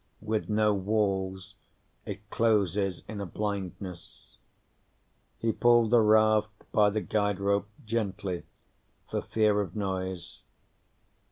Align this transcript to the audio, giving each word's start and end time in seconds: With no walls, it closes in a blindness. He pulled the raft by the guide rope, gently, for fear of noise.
With 0.23 0.49
no 0.49 0.73
walls, 0.73 1.53
it 2.07 2.27
closes 2.31 3.03
in 3.07 3.21
a 3.21 3.25
blindness. 3.27 4.39
He 5.37 5.51
pulled 5.51 5.91
the 5.91 6.01
raft 6.01 6.63
by 6.71 6.89
the 6.89 7.01
guide 7.01 7.39
rope, 7.39 7.69
gently, 7.85 8.41
for 9.11 9.21
fear 9.21 9.61
of 9.61 9.75
noise. 9.75 10.41